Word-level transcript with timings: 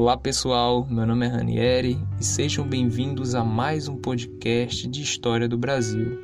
Olá 0.00 0.16
pessoal, 0.16 0.86
meu 0.88 1.04
nome 1.04 1.26
é 1.26 1.28
Ranieri 1.28 1.98
e 2.20 2.24
sejam 2.24 2.64
bem-vindos 2.64 3.34
a 3.34 3.42
mais 3.42 3.88
um 3.88 3.96
podcast 3.96 4.86
de 4.86 5.02
História 5.02 5.48
do 5.48 5.58
Brasil. 5.58 6.20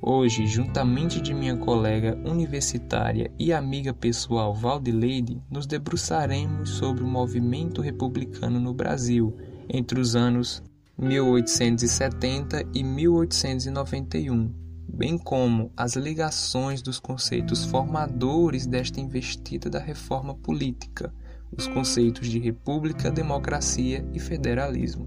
Hoje, 0.00 0.46
juntamente 0.46 1.20
de 1.20 1.34
minha 1.34 1.54
colega 1.54 2.18
universitária 2.24 3.30
e 3.38 3.52
amiga 3.52 3.92
pessoal 3.92 4.54
Valdileide, 4.54 5.42
nos 5.50 5.66
debruçaremos 5.66 6.70
sobre 6.70 7.04
o 7.04 7.06
movimento 7.06 7.82
republicano 7.82 8.58
no 8.58 8.72
Brasil 8.72 9.36
entre 9.68 10.00
os 10.00 10.16
anos 10.16 10.62
1870 10.96 12.64
e 12.72 12.82
1891, 12.82 14.54
bem 14.88 15.18
como 15.18 15.70
as 15.76 15.96
ligações 15.96 16.80
dos 16.80 16.98
conceitos 16.98 17.62
formadores 17.66 18.66
desta 18.66 19.00
investida 19.00 19.68
da 19.68 19.80
reforma 19.80 20.34
política 20.34 21.12
os 21.56 21.66
conceitos 21.66 22.28
de 22.28 22.38
república, 22.38 23.10
democracia 23.10 24.04
e 24.12 24.18
federalismo. 24.18 25.06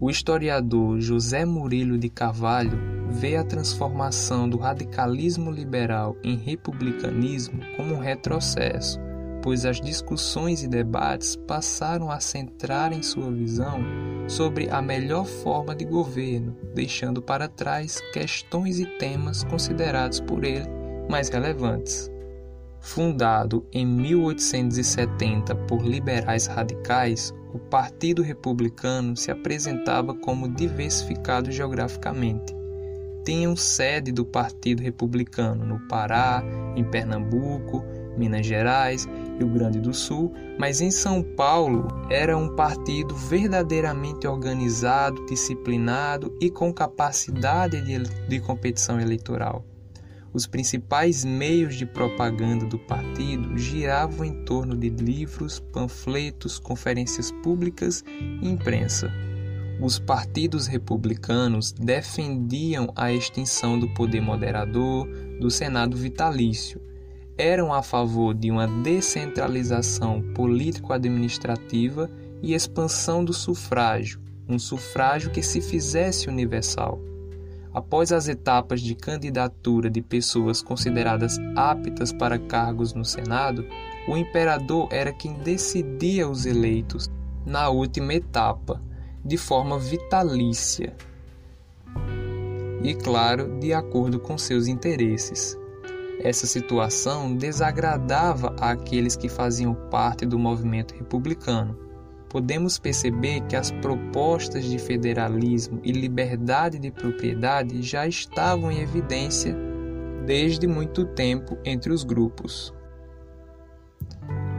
O 0.00 0.10
historiador 0.10 1.00
José 1.00 1.44
Murilo 1.44 1.96
de 1.96 2.08
Carvalho 2.08 2.76
vê 3.08 3.36
a 3.36 3.44
transformação 3.44 4.48
do 4.48 4.56
radicalismo 4.56 5.50
liberal 5.50 6.16
em 6.24 6.36
republicanismo 6.36 7.60
como 7.76 7.94
um 7.94 8.00
retrocesso, 8.00 8.98
pois 9.42 9.64
as 9.64 9.80
discussões 9.80 10.62
e 10.62 10.68
debates 10.68 11.36
passaram 11.36 12.10
a 12.10 12.18
centrar 12.18 12.92
em 12.92 13.02
sua 13.02 13.30
visão 13.30 13.80
sobre 14.26 14.68
a 14.70 14.82
melhor 14.82 15.24
forma 15.24 15.74
de 15.74 15.84
governo, 15.84 16.56
deixando 16.74 17.22
para 17.22 17.48
trás 17.48 18.00
questões 18.12 18.80
e 18.80 18.86
temas 18.86 19.44
considerados 19.44 20.20
por 20.20 20.44
ele 20.44 20.68
mais 21.08 21.28
relevantes. 21.28 22.11
Fundado 22.82 23.64
em 23.72 23.86
1870 23.86 25.54
por 25.54 25.86
liberais 25.86 26.46
radicais, 26.46 27.32
o 27.54 27.58
Partido 27.58 28.22
Republicano 28.22 29.16
se 29.16 29.30
apresentava 29.30 30.12
como 30.12 30.48
diversificado 30.48 31.50
geograficamente. 31.52 32.52
Tinham 33.24 33.54
sede 33.54 34.10
do 34.10 34.24
Partido 34.24 34.82
Republicano 34.82 35.64
no 35.64 35.78
Pará, 35.86 36.42
em 36.74 36.82
Pernambuco, 36.82 37.84
Minas 38.18 38.44
Gerais, 38.44 39.08
Rio 39.38 39.48
Grande 39.48 39.78
do 39.78 39.94
Sul, 39.94 40.34
mas 40.58 40.80
em 40.80 40.90
São 40.90 41.22
Paulo 41.22 41.86
era 42.10 42.36
um 42.36 42.56
partido 42.56 43.14
verdadeiramente 43.14 44.26
organizado, 44.26 45.24
disciplinado 45.26 46.36
e 46.40 46.50
com 46.50 46.74
capacidade 46.74 47.80
de, 47.80 48.02
de 48.28 48.40
competição 48.40 49.00
eleitoral. 49.00 49.64
Os 50.34 50.46
principais 50.46 51.24
meios 51.24 51.74
de 51.74 51.84
propaganda 51.84 52.64
do 52.64 52.78
partido 52.78 53.58
giravam 53.58 54.24
em 54.24 54.44
torno 54.44 54.74
de 54.74 54.88
livros, 54.88 55.60
panfletos, 55.60 56.58
conferências 56.58 57.30
públicas 57.30 58.02
e 58.40 58.48
imprensa. 58.48 59.12
Os 59.78 59.98
partidos 59.98 60.66
republicanos 60.66 61.72
defendiam 61.72 62.90
a 62.96 63.12
extinção 63.12 63.78
do 63.78 63.92
poder 63.92 64.22
moderador, 64.22 65.06
do 65.38 65.50
Senado 65.50 65.96
vitalício. 65.96 66.80
Eram 67.36 67.72
a 67.72 67.82
favor 67.82 68.32
de 68.32 68.50
uma 68.50 68.66
descentralização 68.66 70.22
político-administrativa 70.34 72.08
e 72.42 72.54
expansão 72.54 73.24
do 73.24 73.34
sufrágio, 73.34 74.20
um 74.48 74.58
sufrágio 74.58 75.30
que 75.30 75.42
se 75.42 75.60
fizesse 75.60 76.28
universal. 76.28 77.11
Após 77.74 78.12
as 78.12 78.28
etapas 78.28 78.80
de 78.80 78.94
candidatura 78.94 79.88
de 79.88 80.02
pessoas 80.02 80.62
consideradas 80.62 81.38
aptas 81.56 82.12
para 82.12 82.38
cargos 82.38 82.92
no 82.92 83.04
Senado, 83.04 83.64
o 84.06 84.16
imperador 84.16 84.88
era 84.90 85.12
quem 85.12 85.34
decidia 85.34 86.28
os 86.28 86.44
eleitos 86.44 87.10
na 87.46 87.70
última 87.70 88.14
etapa, 88.14 88.80
de 89.24 89.36
forma 89.36 89.78
vitalícia 89.78 90.94
e, 92.82 92.94
claro, 92.94 93.58
de 93.60 93.72
acordo 93.72 94.18
com 94.18 94.36
seus 94.36 94.66
interesses. 94.66 95.56
Essa 96.20 96.46
situação 96.46 97.34
desagradava 97.34 98.54
àqueles 98.60 99.16
que 99.16 99.28
faziam 99.28 99.74
parte 99.88 100.26
do 100.26 100.38
movimento 100.38 100.94
republicano 100.94 101.91
podemos 102.32 102.78
perceber 102.78 103.42
que 103.42 103.54
as 103.54 103.70
propostas 103.70 104.64
de 104.64 104.78
federalismo 104.78 105.78
e 105.84 105.92
liberdade 105.92 106.78
de 106.78 106.90
propriedade 106.90 107.82
já 107.82 108.06
estavam 108.06 108.72
em 108.72 108.80
evidência 108.80 109.54
desde 110.24 110.66
muito 110.66 111.04
tempo 111.04 111.58
entre 111.62 111.92
os 111.92 112.04
grupos. 112.04 112.72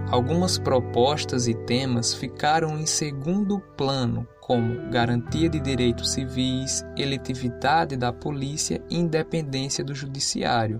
Algumas 0.07 0.59
propostas 0.59 1.47
e 1.47 1.55
temas 1.55 2.13
ficaram 2.13 2.77
em 2.77 2.85
segundo 2.85 3.59
plano, 3.75 4.27
como 4.39 4.91
garantia 4.91 5.49
de 5.49 5.59
direitos 5.59 6.11
civis, 6.11 6.85
eletividade 6.95 7.97
da 7.97 8.13
polícia 8.13 8.83
e 8.87 8.99
independência 8.99 9.83
do 9.83 9.95
judiciário. 9.95 10.79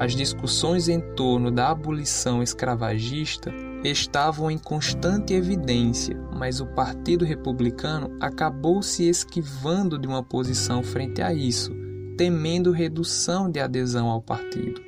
As 0.00 0.14
discussões 0.14 0.88
em 0.88 1.00
torno 1.14 1.50
da 1.50 1.68
abolição 1.68 2.42
escravagista 2.42 3.65
estavam 3.90 4.50
em 4.50 4.58
constante 4.58 5.34
evidência, 5.34 6.16
mas 6.32 6.60
o 6.60 6.66
Partido 6.66 7.24
Republicano 7.24 8.16
acabou 8.20 8.82
se 8.82 9.08
esquivando 9.08 9.98
de 9.98 10.06
uma 10.06 10.22
posição 10.22 10.82
frente 10.82 11.22
a 11.22 11.32
isso, 11.32 11.72
temendo 12.16 12.70
redução 12.70 13.50
de 13.50 13.60
adesão 13.60 14.08
ao 14.08 14.22
partido. 14.22 14.80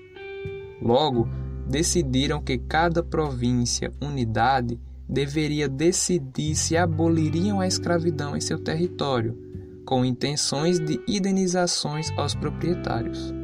Logo, 0.81 1.28
decidiram 1.66 2.41
que 2.41 2.59
cada 2.59 3.03
província, 3.03 3.92
unidade, 4.00 4.81
deveria 5.09 5.69
decidir 5.69 6.54
se 6.54 6.76
aboliriam 6.76 7.60
a 7.60 7.66
escravidão 7.66 8.36
em 8.36 8.41
seu 8.41 8.59
território, 8.59 9.36
com 9.84 10.04
intenções 10.04 10.78
de 10.78 11.00
indenizações 11.09 12.10
aos 12.16 12.34
proprietários. 12.34 13.38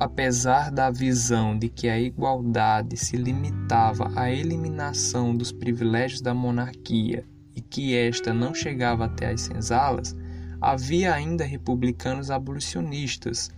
Apesar 0.00 0.70
da 0.70 0.90
visão 0.90 1.58
de 1.58 1.68
que 1.68 1.88
a 1.88 1.98
igualdade 1.98 2.96
se 2.96 3.16
limitava 3.16 4.12
à 4.14 4.30
eliminação 4.30 5.36
dos 5.36 5.50
privilégios 5.50 6.20
da 6.20 6.32
monarquia 6.32 7.26
e 7.56 7.60
que 7.60 7.96
esta 7.96 8.32
não 8.32 8.54
chegava 8.54 9.06
até 9.06 9.32
as 9.32 9.40
senzalas, 9.40 10.14
havia 10.60 11.12
ainda 11.12 11.44
republicanos 11.44 12.30
abolicionistas, 12.30 13.50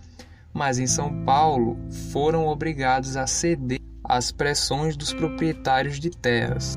mas 0.51 0.79
em 0.79 0.87
São 0.87 1.23
Paulo 1.23 1.77
foram 2.11 2.47
obrigados 2.47 3.15
a 3.15 3.27
ceder 3.27 3.79
às 4.03 4.31
pressões 4.31 4.97
dos 4.97 5.13
proprietários 5.13 5.99
de 5.99 6.09
terras. 6.09 6.75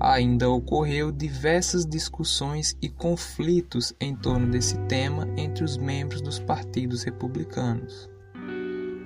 Ainda 0.00 0.48
ocorreu 0.48 1.12
diversas 1.12 1.84
discussões 1.84 2.74
e 2.80 2.88
conflitos 2.88 3.92
em 4.00 4.16
torno 4.16 4.50
desse 4.50 4.78
tema 4.86 5.28
entre 5.36 5.62
os 5.62 5.76
membros 5.76 6.22
dos 6.22 6.38
partidos 6.38 7.02
republicanos. 7.02 8.13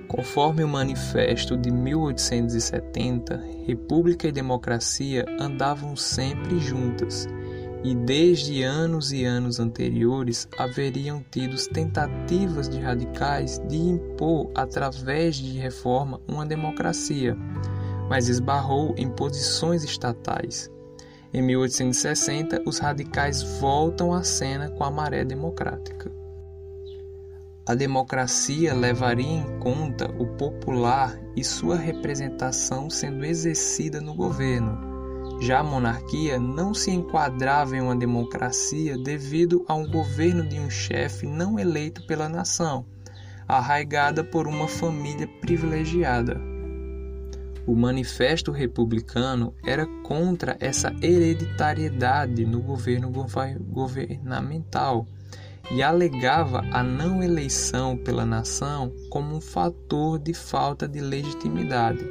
Conforme 0.08 0.64
o 0.64 0.68
Manifesto 0.68 1.54
de 1.54 1.70
1870, 1.70 3.44
República 3.66 4.26
e 4.26 4.32
democracia 4.32 5.26
andavam 5.38 5.94
sempre 5.94 6.58
juntas, 6.58 7.28
e 7.84 7.94
desde 7.94 8.62
anos 8.62 9.12
e 9.12 9.26
anos 9.26 9.60
anteriores 9.60 10.48
haveriam 10.56 11.22
tido 11.30 11.56
tentativas 11.68 12.70
de 12.70 12.80
radicais 12.80 13.60
de 13.68 13.76
impor, 13.76 14.50
através 14.54 15.36
de 15.36 15.58
reforma, 15.58 16.18
uma 16.26 16.46
democracia, 16.46 17.36
mas 18.08 18.30
esbarrou 18.30 18.94
em 18.96 19.10
posições 19.10 19.84
estatais. 19.84 20.70
Em 21.34 21.42
1860, 21.42 22.62
os 22.64 22.78
radicais 22.78 23.42
voltam 23.60 24.14
à 24.14 24.24
cena 24.24 24.70
com 24.70 24.84
a 24.84 24.90
maré 24.90 25.22
democrática 25.22 26.17
a 27.68 27.74
democracia 27.74 28.72
levaria 28.72 29.26
em 29.26 29.58
conta 29.58 30.10
o 30.18 30.26
popular 30.26 31.14
e 31.36 31.44
sua 31.44 31.76
representação 31.76 32.88
sendo 32.88 33.26
exercida 33.26 34.00
no 34.00 34.14
governo. 34.14 35.38
Já 35.42 35.58
a 35.58 35.62
monarquia 35.62 36.38
não 36.38 36.72
se 36.72 36.90
enquadrava 36.90 37.76
em 37.76 37.82
uma 37.82 37.94
democracia 37.94 38.96
devido 38.96 39.66
a 39.68 39.74
um 39.74 39.86
governo 39.86 40.48
de 40.48 40.58
um 40.58 40.70
chefe 40.70 41.26
não 41.26 41.58
eleito 41.58 42.06
pela 42.06 42.26
nação, 42.26 42.86
arraigada 43.46 44.24
por 44.24 44.48
uma 44.48 44.66
família 44.66 45.28
privilegiada. 45.42 46.40
O 47.66 47.76
Manifesto 47.76 48.50
Republicano 48.50 49.54
era 49.62 49.86
contra 50.04 50.56
essa 50.58 50.90
hereditariedade 51.02 52.46
no 52.46 52.62
governo 52.62 53.12
governamental 53.12 55.06
e 55.70 55.82
alegava 55.82 56.64
a 56.72 56.82
não 56.82 57.22
eleição 57.22 57.96
pela 57.96 58.24
nação 58.24 58.92
como 59.10 59.36
um 59.36 59.40
fator 59.40 60.18
de 60.18 60.32
falta 60.32 60.88
de 60.88 61.00
legitimidade. 61.00 62.04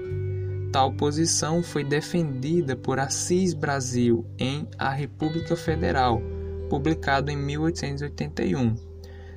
Tal 0.72 0.92
posição 0.94 1.64
foi 1.64 1.84
defendida 1.84 2.76
por 2.76 3.00
Assis 3.00 3.54
Brasil 3.54 4.26
em 4.38 4.68
A 4.78 4.90
República 4.90 5.56
Federal, 5.56 6.22
publicado 6.70 7.32
em 7.32 7.38
1881. 7.38 8.76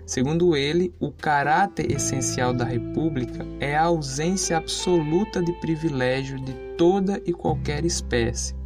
Segundo 0.05 0.57
ele, 0.57 0.93
o 0.99 1.12
caráter 1.12 1.93
essencial 1.93 2.53
da 2.53 2.65
República 2.65 3.47
é 3.61 3.77
a 3.77 3.85
ausência 3.85 4.57
absoluta 4.57 5.41
de 5.41 5.53
privilégio 5.61 6.41
de 6.41 6.53
toda 6.77 7.23
e 7.25 7.33
qualquer 7.33 7.85
espécie, 7.85 8.57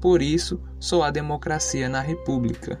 Por 0.00 0.20
isso, 0.20 0.60
só 0.80 1.04
há 1.04 1.10
democracia 1.12 1.88
na 1.88 2.00
República. 2.00 2.80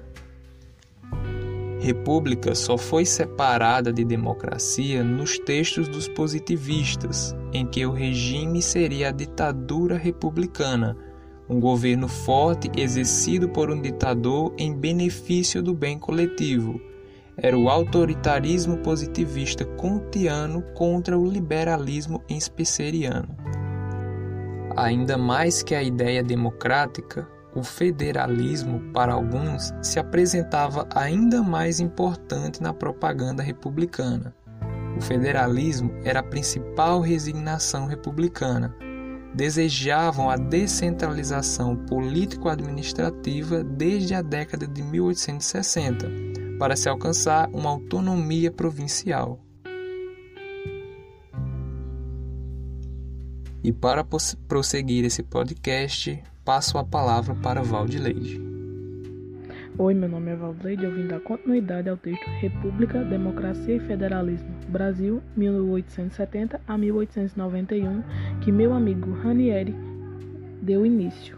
República 1.80 2.56
só 2.56 2.76
foi 2.76 3.04
separada 3.04 3.92
de 3.92 4.04
democracia 4.04 5.04
nos 5.04 5.38
textos 5.38 5.86
dos 5.86 6.08
positivistas, 6.08 7.36
em 7.52 7.64
que 7.64 7.86
o 7.86 7.92
regime 7.92 8.60
seria 8.60 9.08
a 9.08 9.12
ditadura 9.12 9.96
republicana, 9.96 10.96
um 11.48 11.60
governo 11.60 12.08
forte 12.08 12.68
exercido 12.76 13.48
por 13.48 13.70
um 13.70 13.80
ditador 13.80 14.52
em 14.58 14.74
benefício 14.74 15.62
do 15.62 15.72
bem 15.72 15.98
coletivo. 15.98 16.80
Era 17.36 17.56
o 17.56 17.68
autoritarismo 17.68 18.78
positivista 18.78 19.64
kantiano 19.64 20.62
contra 20.74 21.16
o 21.16 21.24
liberalismo 21.24 22.20
spenceriano. 22.40 23.28
Ainda 24.76 25.16
mais 25.16 25.62
que 25.62 25.76
a 25.76 25.82
ideia 25.82 26.24
democrática, 26.24 27.28
o 27.54 27.62
federalismo, 27.62 28.80
para 28.92 29.14
alguns, 29.14 29.72
se 29.82 29.98
apresentava 29.98 30.86
ainda 30.94 31.42
mais 31.42 31.80
importante 31.80 32.62
na 32.62 32.72
propaganda 32.72 33.42
republicana. 33.42 34.34
O 34.96 35.00
federalismo 35.00 35.92
era 36.04 36.20
a 36.20 36.22
principal 36.22 37.00
resignação 37.00 37.86
republicana. 37.86 38.74
Desejavam 39.34 40.28
a 40.28 40.36
descentralização 40.36 41.76
político-administrativa 41.76 43.62
desde 43.62 44.14
a 44.14 44.22
década 44.22 44.66
de 44.66 44.82
1860, 44.82 46.08
para 46.58 46.74
se 46.74 46.88
alcançar 46.88 47.48
uma 47.50 47.70
autonomia 47.70 48.50
provincial. 48.50 49.40
E 53.62 53.72
para 53.72 54.04
prosseguir 54.48 55.04
esse 55.04 55.22
podcast, 55.22 56.22
passo 56.48 56.78
a 56.78 56.82
palavra 56.82 57.34
para 57.34 57.62
Valdileide. 57.62 58.40
Oi, 59.76 59.92
meu 59.92 60.08
nome 60.08 60.30
é 60.30 60.34
Valdileide, 60.34 60.82
eu 60.82 60.94
vim 60.94 61.06
dar 61.06 61.20
continuidade 61.20 61.90
ao 61.90 61.96
texto 61.98 62.24
República, 62.40 63.04
Democracia 63.04 63.76
e 63.76 63.80
Federalismo, 63.80 64.48
Brasil, 64.66 65.22
1870 65.36 66.58
a 66.66 66.78
1891, 66.78 68.02
que 68.40 68.50
meu 68.50 68.72
amigo 68.72 69.12
Ranieri 69.12 69.76
deu 70.62 70.86
início. 70.86 71.36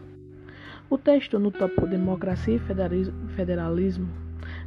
O 0.89 0.97
texto 0.97 1.41
no 1.41 1.51
topo 1.51 1.89
Democracia 1.89 2.55
e 2.55 3.35
Federalismo 3.35 4.09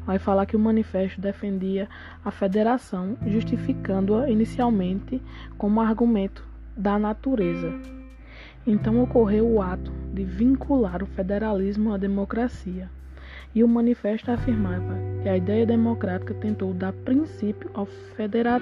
vai 0.06 0.20
falar 0.20 0.46
que 0.46 0.58
o 0.58 0.60
manifesto 0.60 1.22
defendia 1.22 1.88
a 2.26 2.32
federação, 2.32 3.16
justificando-a 3.26 4.30
inicialmente 4.30 5.22
como 5.58 5.80
argumento 5.80 6.46
da 6.76 7.00
natureza 7.00 8.03
então 8.66 9.02
ocorreu 9.02 9.48
o 9.48 9.62
ato 9.62 9.92
de 10.14 10.24
vincular 10.24 11.04
o 11.04 11.08
federalismo 11.08 11.94
à 11.94 11.98
democracia, 11.98 12.90
e 13.56 13.64
o 13.64 13.68
manifesto 13.68 14.32
afirmava 14.32 14.96
que 15.22 15.30
a 15.30 15.38
ideia 15.38 15.66
democrática 15.66 16.34
tentou 16.34 16.74
dar 16.74 16.94
princípio 16.94 17.70
ao 17.74 17.86
federa 17.86 18.60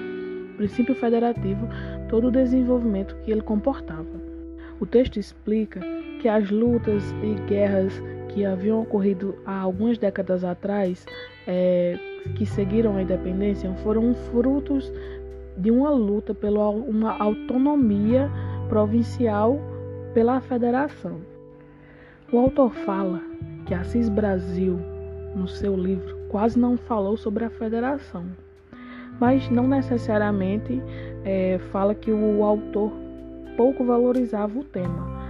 princípio 0.56 0.94
federativo 0.94 1.66
todo 2.08 2.28
o 2.28 2.30
desenvolvimento 2.30 3.16
que 3.24 3.32
ele 3.32 3.40
comportava. 3.40 4.04
O 4.78 4.86
texto 4.86 5.18
explica 5.18 5.80
que 6.20 6.28
as 6.28 6.50
lutas 6.50 7.02
e 7.22 7.34
guerras 7.48 8.00
que 8.28 8.44
haviam 8.44 8.82
ocorrido 8.82 9.34
há 9.44 9.58
algumas 9.58 9.98
décadas 9.98 10.44
atrás, 10.44 11.06
é, 11.46 11.98
que 12.36 12.46
seguiram 12.46 12.96
a 12.96 13.02
independência, 13.02 13.72
foram 13.82 14.14
frutos 14.14 14.92
de 15.56 15.70
uma 15.70 15.90
luta 15.90 16.34
pela 16.34 16.68
uma 16.70 17.16
autonomia 17.18 18.30
provincial 18.68 19.60
pela 20.14 20.40
federação. 20.40 21.20
O 22.32 22.38
autor 22.38 22.72
fala 22.72 23.20
que 23.66 23.74
Assis 23.74 24.08
Brasil, 24.08 24.78
no 25.34 25.46
seu 25.46 25.76
livro, 25.76 26.16
quase 26.28 26.58
não 26.58 26.76
falou 26.76 27.16
sobre 27.16 27.44
a 27.44 27.50
federação, 27.50 28.26
mas 29.20 29.48
não 29.50 29.68
necessariamente 29.68 30.82
é, 31.24 31.58
fala 31.70 31.94
que 31.94 32.10
o 32.10 32.42
autor 32.42 32.92
pouco 33.56 33.84
valorizava 33.84 34.58
o 34.58 34.64
tema. 34.64 35.22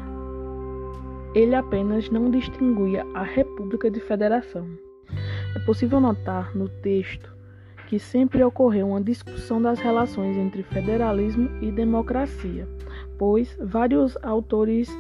Ele 1.35 1.55
apenas 1.55 2.11
não 2.11 2.31
distinguia 2.31 3.07
a 3.15 3.23
República 3.23 3.91
de 3.91 4.01
Federação. 4.01 4.67
É 5.57 5.59
possível 5.61 6.01
notar 6.01 6.55
no 6.57 6.69
texto 6.69 7.33
que 7.89 7.99
sempre 7.99 8.43
ocorreu 8.43 8.89
uma 8.89 9.03
discussão 9.03 9.61
das 9.61 9.79
relações 9.79 10.37
entre 10.37 10.63
federalismo 10.63 11.51
e 11.61 11.71
democracia, 11.71 12.67
pois 13.23 13.57
vários 13.63 14.19
autores 14.21 14.91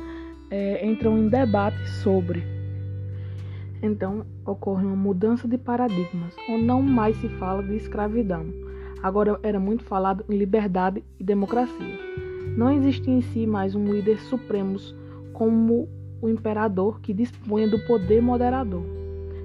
é, 0.48 0.86
entram 0.86 1.18
em 1.18 1.28
debate 1.28 1.90
sobre. 2.04 2.40
Então 3.82 4.24
ocorre 4.46 4.86
uma 4.86 4.94
mudança 4.94 5.48
de 5.48 5.58
paradigmas, 5.58 6.32
onde 6.48 6.62
não 6.62 6.80
mais 6.80 7.16
se 7.16 7.28
fala 7.30 7.64
de 7.64 7.74
escravidão. 7.74 8.46
Agora 9.02 9.40
era 9.42 9.58
muito 9.58 9.82
falado 9.82 10.24
em 10.28 10.36
liberdade 10.36 11.02
e 11.18 11.24
democracia. 11.24 11.98
Não 12.56 12.70
existia 12.70 13.12
em 13.12 13.22
si 13.22 13.44
mais 13.44 13.74
um 13.74 13.92
líder 13.92 14.20
supremo 14.20 14.78
como 15.32 15.88
o 16.20 16.28
imperador 16.28 17.00
que 17.00 17.12
dispunha 17.12 17.66
do 17.66 17.80
poder 17.88 18.22
moderador. 18.22 18.84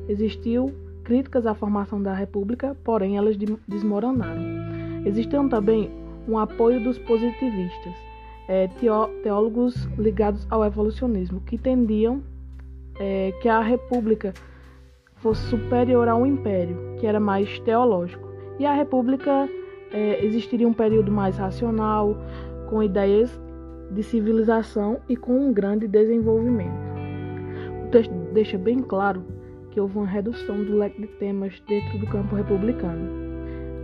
Existiu 0.08 0.72
críticas 1.04 1.48
à 1.48 1.56
formação 1.56 2.00
da 2.00 2.14
república, 2.14 2.78
porém 2.84 3.18
elas 3.18 3.36
desmoronaram. 3.68 4.44
Existiam 5.04 5.50
também 5.50 5.90
um 6.28 6.38
apoio 6.38 6.84
dos 6.84 7.00
positivistas, 7.00 8.06
é, 8.48 8.68
teólogos 9.22 9.86
ligados 9.98 10.48
ao 10.50 10.64
evolucionismo, 10.64 11.42
que 11.42 11.58
tendiam 11.58 12.22
é, 13.00 13.34
que 13.42 13.50
a 13.50 13.60
república 13.60 14.34
fosse 15.16 15.42
superior 15.50 16.08
ao 16.08 16.26
império, 16.26 16.78
que 17.00 17.06
era 17.06 17.20
mais 17.20 17.60
teológico. 17.60 18.28
E 18.60 18.66
a 18.66 18.74
república 18.74 19.50
é, 19.92 20.26
existiria 20.26 20.68
um 20.68 20.74
período 20.74 21.12
mais 21.12 21.38
racional, 21.38 22.18
com 22.70 22.82
ideias 22.82 23.40
de 23.92 24.04
civilização 24.04 25.00
e 25.08 25.16
com 25.16 25.48
um 25.48 25.54
grande 25.54 25.88
desenvolvimento. 25.88 26.88
O 27.86 27.90
texto 27.90 28.14
deixa 28.34 28.58
bem 28.58 28.80
claro 28.80 29.24
que 29.72 29.80
houve 29.80 29.98
uma 29.98 30.08
redução 30.08 30.64
do 30.64 30.78
leque 30.78 31.02
de 31.02 31.08
temas 31.08 31.62
dentro 31.68 31.98
do 32.00 32.08
campo 32.08 32.36
republicano 32.36 33.27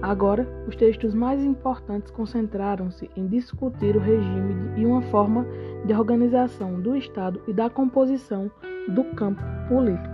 Agora, 0.04 0.46
os 0.68 0.76
textos 0.76 1.14
mais 1.14 1.42
importantes 1.42 2.12
concentraram-se 2.12 3.10
em 3.16 3.26
discutir 3.26 3.96
o 3.96 4.02
regime 4.02 4.54
e 4.76 4.86
uma 4.86 5.02
forma 5.04 5.48
de 5.86 5.94
organização 5.94 6.82
do 6.82 6.94
Estado 6.94 7.42
e 7.48 7.54
da 7.54 7.70
composição 7.70 8.52
do 8.90 9.06
campo 9.16 9.42
político. 9.70 10.14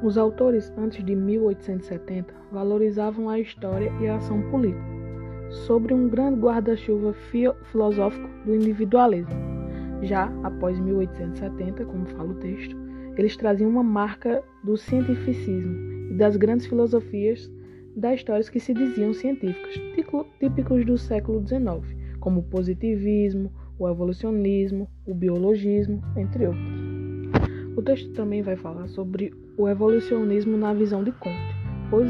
Os 0.00 0.16
autores 0.16 0.72
antes 0.78 1.04
de 1.04 1.12
1870 1.16 2.32
valorizavam 2.52 3.28
a 3.28 3.40
história 3.40 3.92
e 4.00 4.06
a 4.06 4.14
ação 4.14 4.48
política, 4.48 4.86
sobre 5.66 5.92
um 5.92 6.08
grande 6.08 6.38
guarda-chuva 6.38 7.12
filosófico 7.72 8.28
do 8.46 8.54
individualismo. 8.54 9.34
Já 10.02 10.32
após 10.44 10.78
1870, 10.78 11.84
como 11.84 12.06
fala 12.06 12.30
o 12.30 12.36
texto, 12.36 12.76
eles 13.16 13.36
traziam 13.36 13.70
uma 13.70 13.82
marca 13.82 14.40
do 14.62 14.76
cientificismo 14.76 16.12
e 16.12 16.14
das 16.14 16.36
grandes 16.36 16.66
filosofias 16.66 17.50
das 17.98 18.20
histórias 18.20 18.48
que 18.48 18.60
se 18.60 18.72
diziam 18.72 19.12
científicas, 19.12 19.74
típicos 20.38 20.84
do 20.84 20.96
século 20.96 21.44
XIX, 21.46 21.96
como 22.20 22.40
o 22.40 22.44
positivismo, 22.44 23.52
o 23.78 23.88
evolucionismo, 23.88 24.88
o 25.04 25.12
biologismo, 25.12 26.02
entre 26.16 26.46
outros. 26.46 26.88
O 27.76 27.82
texto 27.82 28.12
também 28.12 28.40
vai 28.40 28.56
falar 28.56 28.88
sobre 28.88 29.32
o 29.56 29.68
evolucionismo 29.68 30.56
na 30.56 30.72
visão 30.72 31.02
de 31.02 31.10
Comte, 31.12 31.54
pois 31.90 32.08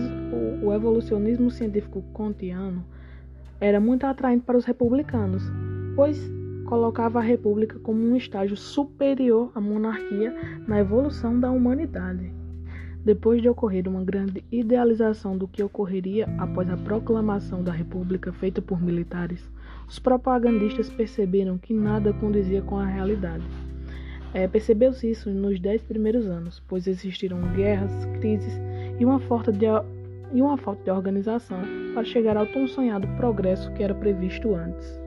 o, 0.63 0.73
evolucionismo 0.73 1.51
científico 1.51 2.03
kantiano 2.15 2.85
era 3.61 3.81
muito 3.81 4.05
atraente 4.05 4.45
para 4.45 4.59
os 4.59 4.65
republicanos, 4.65 5.43
pois 5.97 6.31
colocava 6.67 7.19
a 7.19 7.23
república 7.23 7.79
como 7.79 8.01
um 8.01 8.15
estágio 8.15 8.57
superior 8.57 9.51
à 9.55 9.61
monarquia 9.61 10.35
na 10.67 10.81
evolução 10.81 11.41
da 11.41 11.51
humanidade. 11.51 12.38
Depois 13.05 13.41
de 13.41 13.49
ocorrer 13.49 13.89
uma 13.89 14.03
grande 14.03 14.45
idealização 14.51 15.37
do 15.37 15.49
que 15.49 15.63
ocorreria 15.63 16.29
após 16.39 16.69
a 16.69 16.77
proclamação 16.77 17.63
da 17.63 17.73
República 17.73 18.33
feita 18.33 18.61
por 18.61 18.83
militares, 18.83 19.49
os 19.89 19.99
propagandistas 19.99 20.91
perceberam 20.91 21.57
que 21.57 21.73
nada 21.73 22.13
condizia 22.13 22.61
com 22.61 22.79
a 22.79 22.85
realidade. 22.85 23.45
É, 24.35 24.47
Percebeu-se 24.47 25.11
isso 25.11 25.31
nos 25.31 25.59
dez 25.59 25.83
primeiros 25.83 26.27
anos, 26.27 26.63
pois 26.69 26.87
existiram 26.87 27.41
guerras, 27.55 28.05
crises 28.21 28.61
e 28.99 29.05
uma, 29.05 29.19
falta 29.19 29.51
de, 29.51 29.65
e 30.35 30.43
uma 30.43 30.59
falta 30.59 30.83
de 30.85 30.91
organização 30.91 31.59
para 31.95 32.05
chegar 32.05 32.37
ao 32.37 32.47
tão 32.47 32.67
sonhado 32.69 33.09
progresso 33.17 33.73
que 33.73 33.83
era 33.83 33.95
previsto 33.95 34.55
antes. 34.55 35.01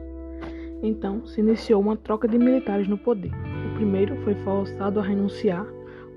Então 0.82 1.26
se 1.28 1.40
iniciou 1.40 1.80
uma 1.80 1.96
troca 1.96 2.28
de 2.28 2.40
militares 2.40 2.88
no 2.88 2.98
poder. 2.98 3.32
O 3.72 3.76
primeiro 3.76 4.16
foi 4.24 4.34
forçado 4.36 5.00
a 5.00 5.04
renunciar 5.04 5.68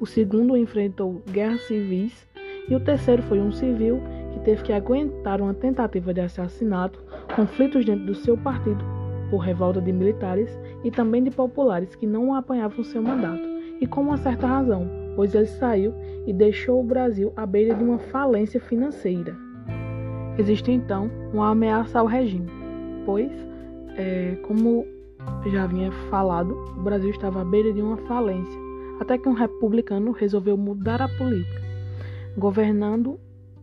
o 0.00 0.06
segundo 0.06 0.56
enfrentou 0.56 1.22
guerras 1.30 1.62
civis 1.62 2.26
e 2.68 2.74
o 2.74 2.80
terceiro 2.80 3.22
foi 3.22 3.40
um 3.40 3.52
civil 3.52 4.00
que 4.32 4.40
teve 4.40 4.62
que 4.62 4.72
aguentar 4.72 5.40
uma 5.40 5.54
tentativa 5.54 6.12
de 6.12 6.20
assassinato, 6.20 7.02
conflitos 7.34 7.84
dentro 7.84 8.06
do 8.06 8.14
seu 8.14 8.36
partido 8.36 8.84
por 9.30 9.38
revolta 9.38 9.80
de 9.80 9.92
militares 9.92 10.58
e 10.82 10.90
também 10.90 11.22
de 11.22 11.30
populares 11.30 11.94
que 11.94 12.06
não 12.06 12.34
apanhavam 12.34 12.84
seu 12.84 13.02
mandato 13.02 13.42
E 13.80 13.86
com 13.86 14.02
uma 14.02 14.16
certa 14.16 14.46
razão, 14.46 14.88
pois 15.16 15.34
ele 15.34 15.46
saiu 15.46 15.92
e 16.26 16.32
deixou 16.32 16.80
o 16.80 16.84
Brasil 16.84 17.32
à 17.36 17.46
beira 17.46 17.74
de 17.74 17.82
uma 17.82 17.98
falência 17.98 18.60
financeira. 18.60 19.36
Existe 20.38 20.70
então 20.72 21.10
uma 21.32 21.50
ameaça 21.50 21.98
ao 21.98 22.06
regime, 22.06 22.50
pois, 23.04 23.30
é, 23.96 24.36
como 24.46 24.86
já 25.46 25.64
havia 25.64 25.92
falado, 26.10 26.54
o 26.76 26.82
Brasil 26.82 27.10
estava 27.10 27.42
à 27.42 27.44
beira 27.44 27.72
de 27.72 27.80
uma 27.80 27.96
falência, 27.98 28.63
até 29.00 29.18
que 29.18 29.28
um 29.28 29.32
republicano 29.32 30.12
resolveu 30.12 30.56
mudar 30.56 31.02
a 31.02 31.08
política, 31.08 31.62
governando 32.36 33.18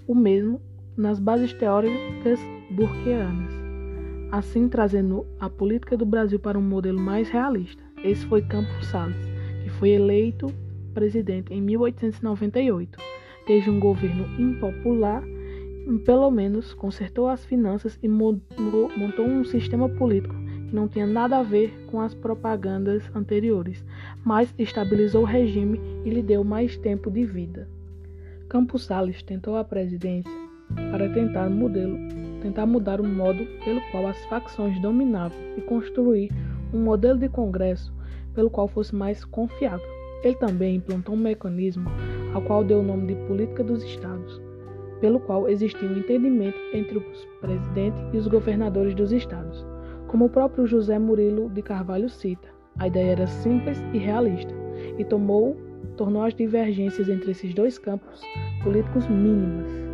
o 0.08 0.16
mesmo 0.16 0.62
nas 0.96 1.20
bases 1.20 1.54
teóricas 1.54 2.40
burkeanas, 2.70 3.54
assim 4.32 4.68
trazendo 4.68 5.26
a 5.40 5.50
política 5.50 5.96
do 5.96 6.06
Brasil 6.06 6.40
para 6.40 6.60
um 6.60 6.62
modelo 6.62 7.00
mais 7.00 7.30
realista. 7.30 7.82
Esse 8.04 8.26
foi 8.26 8.42
Campos 8.42 8.88
Salles, 8.88 9.18
que 9.64 9.70
foi 9.70 9.90
eleito 9.90 10.48
presidente 10.94 11.54
em 11.54 11.62
1898. 11.62 13.00
Teve 13.46 13.70
um 13.70 13.80
governo 13.80 14.26
impopular, 14.40 15.24
pelo 16.06 16.30
menos 16.30 16.74
consertou 16.74 17.28
as 17.28 17.44
finanças 17.46 17.98
e 18.04 18.08
montou 18.08 19.26
um 19.26 19.44
sistema 19.44 19.90
político 19.90 20.36
não 20.72 20.88
tinha 20.88 21.06
nada 21.06 21.38
a 21.38 21.44
ver 21.44 21.86
com 21.88 22.00
as 22.00 22.14
propagandas 22.14 23.04
anteriores, 23.16 23.84
mas 24.24 24.54
estabilizou 24.58 25.24
o 25.24 25.26
regime 25.26 25.80
e 26.06 26.10
lhe 26.10 26.22
deu 26.22 26.44
mais 26.44 26.78
tempo 26.78 27.12
de 27.12 27.26
vida. 27.26 27.68
Campos 28.48 28.86
Salles 28.86 29.22
tentou 29.24 29.58
a 29.58 29.64
presidência 29.64 30.32
para 30.92 31.10
tentar, 31.10 31.50
modelo, 31.50 31.98
tentar 32.42 32.66
mudar 32.66 33.02
o 33.02 33.08
modo 33.08 33.46
pelo 33.64 33.82
qual 33.92 34.08
as 34.08 34.18
facções 34.26 34.80
dominavam 34.82 35.38
e 35.58 35.62
construir 35.62 36.32
um 36.74 36.80
modelo 36.80 37.20
de 37.20 37.30
Congresso 37.30 37.94
pelo 38.34 38.50
qual 38.50 38.68
fosse 38.68 38.96
mais 38.96 39.26
confiável. 39.26 39.86
Ele 40.24 40.36
também 40.36 40.76
implantou 40.76 41.16
um 41.16 41.18
mecanismo 41.18 41.90
ao 42.34 42.42
qual 42.42 42.64
deu 42.64 42.80
o 42.80 42.84
nome 42.84 43.08
de 43.08 43.16
Política 43.28 43.64
dos 43.64 43.84
Estados, 43.84 44.42
pelo 45.00 45.20
qual 45.20 45.50
existia 45.50 45.90
um 45.90 45.98
entendimento 45.98 46.58
entre 46.74 46.98
o 46.98 47.04
presidente 47.42 47.98
e 48.14 48.18
os 48.18 48.28
governadores 48.28 48.94
dos 48.96 49.12
estados. 49.12 49.71
Como 50.12 50.26
o 50.26 50.30
próprio 50.30 50.68
José 50.68 51.00
Murilo 51.00 51.50
de 51.50 51.62
Carvalho 51.62 52.10
cita, 52.10 52.50
a 52.78 52.86
ideia 52.86 53.12
era 53.14 53.28
simples 53.28 53.82
e 53.94 53.98
realista 53.98 54.54
e 54.98 55.06
tomou, 55.06 55.56
tornou 55.96 56.24
as 56.24 56.36
divergências 56.36 57.08
entre 57.08 57.32
esses 57.32 57.54
dois 57.54 57.80
campos 57.80 58.20
políticos 58.62 59.08
mínimas. 59.08 59.91